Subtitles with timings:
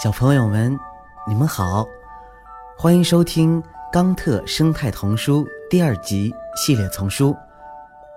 [0.00, 0.78] 小朋友们，
[1.26, 1.84] 你们好，
[2.78, 3.60] 欢迎收听
[3.92, 7.36] 《冈特生态童书》第二集系列丛书。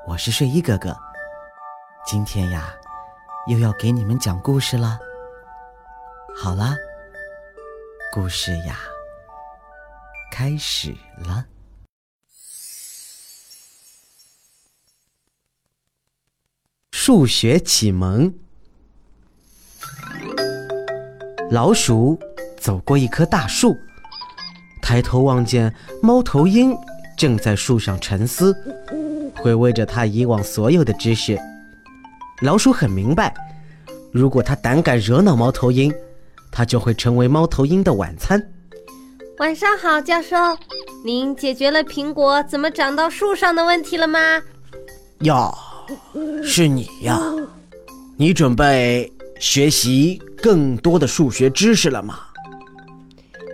[0.08, 0.96] 我是睡衣哥哥，
[2.06, 2.72] 今天呀，
[3.48, 5.00] 又要给你们讲故事了。
[6.38, 6.76] 好啦，
[8.14, 8.78] 故事呀，
[10.32, 11.48] 开始了。
[16.92, 18.32] 数学启蒙。
[21.52, 22.18] 老鼠
[22.58, 23.76] 走过一棵大树，
[24.82, 26.74] 抬头望见猫头鹰
[27.18, 28.56] 正在树上沉思，
[29.36, 31.38] 回味着他以往所有的知识。
[32.42, 33.34] 老鼠很明白，
[34.14, 35.94] 如果他胆敢惹恼猫头鹰，
[36.54, 38.42] 他就会成为猫头鹰的晚餐。
[39.40, 40.38] 晚上好，教授，
[41.04, 44.20] 您解决了苹果怎么长到树上的问题了吗？
[45.24, 45.54] 呀，
[46.42, 47.22] 是你呀，
[48.16, 50.22] 你准备学习？
[50.42, 52.20] 更多的数学知识了吗？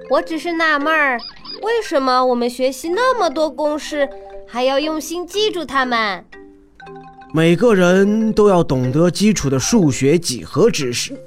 [0.09, 1.19] 我只是纳闷儿，
[1.61, 4.07] 为什么我们学习那么多公式，
[4.47, 6.23] 还要用心记住它们？
[7.33, 11.19] 每个人都要懂得基础的数学几何知识，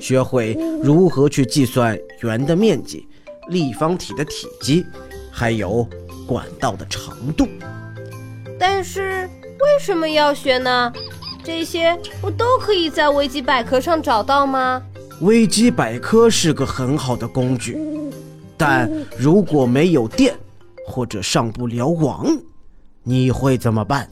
[0.00, 3.06] 学会如何去计算圆的面积、
[3.48, 4.84] 立方体的体积，
[5.30, 5.88] 还有
[6.26, 7.46] 管道的长度。
[8.58, 10.92] 但是为什么要学呢？
[11.44, 14.82] 这些不都可以在维基百科上找到吗？
[15.20, 17.78] 维基百科是个很好的工具，
[18.56, 20.34] 但如果没有电
[20.86, 22.26] 或者上不了网，
[23.02, 24.08] 你会怎么办？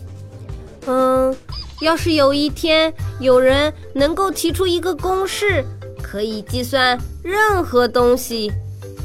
[0.87, 1.35] 嗯，
[1.81, 5.65] 要是有一天有人能够提出一个公式，
[6.01, 8.51] 可以计算任何东西，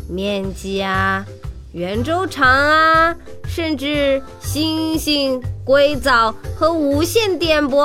[0.07, 1.25] 面积啊、
[1.73, 3.15] 圆周长啊，
[3.47, 7.83] 甚至星星、硅藻和无线电波，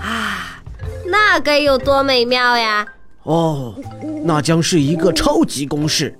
[0.00, 0.62] 啊，
[1.06, 2.86] 那该有多美妙呀！
[3.26, 3.74] 哦，
[4.24, 6.16] 那将是一个超级公式，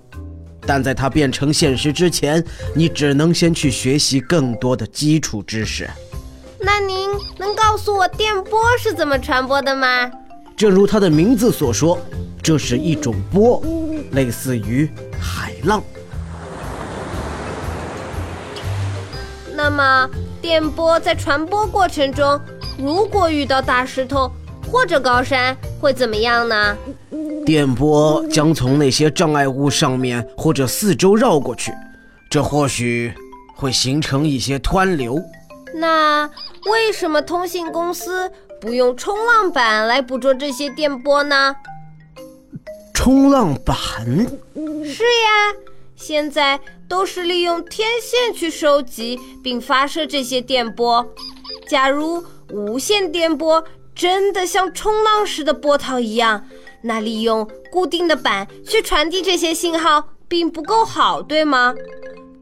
[0.67, 5.89] 但在它变成现实之前，你只能先去学习更多的基础知识。
[6.58, 7.08] 那您
[7.39, 10.11] 能告诉我电波是怎么传播的吗？
[10.57, 11.97] 正如它的名字所说，
[12.42, 13.63] 这是一种波，
[14.13, 15.80] 类似于海浪。
[19.55, 20.11] 那么，
[20.42, 22.41] 电波在传播过程中，
[22.77, 24.30] 如果遇到大石头
[24.70, 26.77] 或者高山，会怎么样呢？
[27.46, 31.73] 电波将从那些障碍物上面或者四周绕过去，
[32.29, 33.14] 这或许
[33.55, 35.23] 会形成一些湍流。
[35.77, 36.29] 那
[36.68, 38.29] 为什么通信公司
[38.61, 41.55] 不用冲浪板来捕捉这些电波呢？
[42.92, 43.77] 冲浪板？
[44.85, 45.55] 是呀，
[45.95, 46.58] 现在
[46.89, 51.06] 都是利用天线去收集并发射这些电波。
[51.68, 53.64] 假如无线电波。
[53.96, 56.46] 真的像冲浪时的波涛一样，
[56.86, 61.74] 那利用固定的板去传递这些信号并不够好，对吗？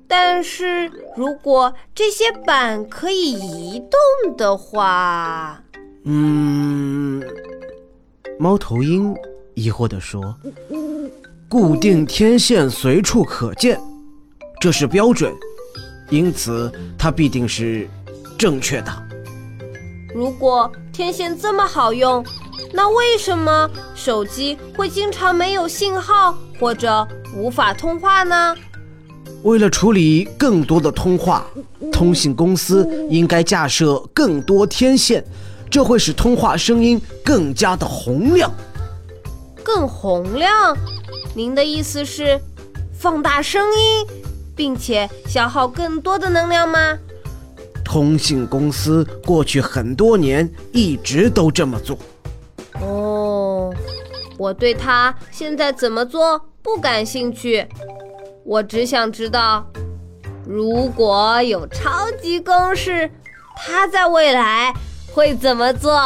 [0.06, 5.62] 但是如果这些板可以移动的话，
[6.05, 7.22] 嗯，
[8.38, 9.16] 猫头鹰
[9.55, 10.37] 疑惑地说
[11.49, 13.81] ：“固定天线随处可见，
[14.61, 15.34] 这是标准，
[16.11, 17.88] 因此它必定是
[18.38, 18.93] 正确的。”
[20.15, 22.25] 如果天线这么好用，
[22.72, 27.06] 那为什么手机会经常没有信号或者
[27.37, 28.55] 无法通话呢？
[29.43, 31.47] 为了处理更多的通话，
[31.93, 35.25] 通信公司应该架设更多天线，
[35.71, 38.50] 这会使通话声音更加的洪亮。
[39.62, 40.76] 更洪亮？
[41.34, 42.41] 您的意思是
[42.93, 44.06] 放大声音，
[44.56, 46.99] 并且消耗更多的能量吗？
[47.84, 51.99] 通信公司过去很多年一直都这么做。
[54.37, 57.67] 我对他现在怎么做不感兴趣，
[58.45, 59.67] 我只想知道，
[60.47, 63.11] 如果有超级公式，
[63.56, 64.75] 他在未来
[65.12, 66.00] 会怎么做？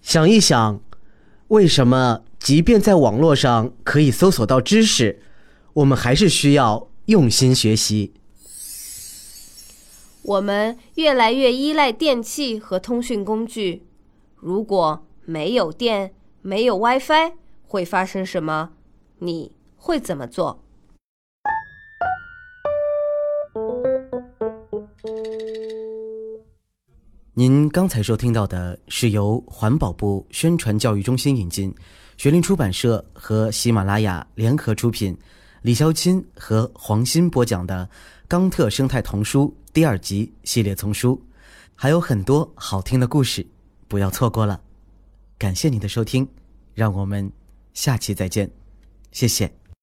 [0.00, 0.80] 想一想，
[1.48, 5.20] 为什么即便在网络上可以搜索到知识？
[5.74, 8.14] 我们还是需要用心学习。
[10.26, 13.86] 我们越来越依赖电器和通讯工具，
[14.34, 16.12] 如果没有电、
[16.42, 18.72] 没有 WiFi，会发生什么？
[19.20, 20.64] 你会怎么做？
[27.34, 31.72] 您刚才收听到的是由环保部宣传教育中心引进，
[32.16, 35.16] 学林出版社和喜马拉雅联合出品。
[35.66, 37.90] 李潇钦和黄鑫播讲的
[38.28, 41.20] 《冈特生态童书》第二集系列丛书，
[41.74, 43.44] 还有很多好听的故事，
[43.88, 44.60] 不要错过了。
[45.36, 46.28] 感谢你的收听，
[46.72, 47.32] 让我们
[47.74, 48.48] 下期再见，
[49.10, 49.52] 谢谢。